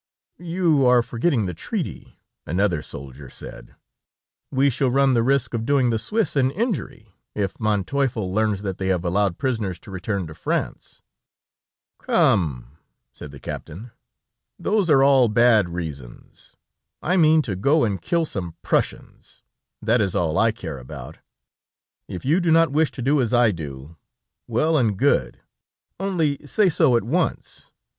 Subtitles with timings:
[0.39, 2.17] "You are forgetting the treaty,"
[2.47, 3.75] another soldier said;
[4.49, 8.79] "we shall run the risk of doing the Swiss an injury, if Manteuffel learns that
[8.79, 11.03] they have allowed prisoners to return to France."
[11.99, 12.79] "Come,"
[13.13, 13.91] said the captain,
[14.57, 16.55] "those are all bad reasons.
[17.03, 19.43] I mean to go and kill some Prussians;
[19.83, 21.19] that is all I care about.
[22.07, 23.97] If you do not wish to do as I do,
[24.47, 25.41] well and good;
[25.99, 27.71] only say so at once.